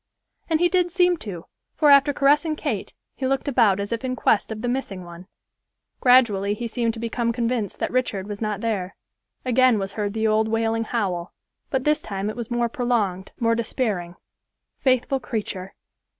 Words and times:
And 0.49 0.59
he 0.59 0.67
did 0.67 0.89
seem 0.89 1.15
to, 1.17 1.45
for 1.75 1.91
after 1.91 2.11
caressing 2.11 2.55
Kate, 2.55 2.91
he 3.13 3.27
looked 3.27 3.47
about 3.47 3.79
as 3.79 3.91
if 3.91 4.03
in 4.03 4.15
quest 4.15 4.51
of 4.51 4.63
the 4.63 4.67
missing 4.67 5.03
one. 5.03 5.27
Gradually 5.99 6.55
he 6.55 6.67
seemed 6.67 6.95
to 6.95 6.99
become 6.99 7.31
convinced 7.31 7.77
that 7.77 7.91
Richard 7.91 8.25
was 8.27 8.41
not 8.41 8.61
there; 8.61 8.95
again 9.45 9.77
was 9.77 9.93
heard 9.93 10.13
the 10.15 10.25
old 10.25 10.47
wailing 10.47 10.85
howl; 10.85 11.35
but 11.69 11.83
this 11.83 12.01
time 12.01 12.31
it 12.31 12.35
was 12.35 12.49
more 12.49 12.67
prolonged, 12.67 13.31
more 13.39 13.53
despairing. 13.53 14.15
Faithful 14.79 15.19
creature! 15.19 15.75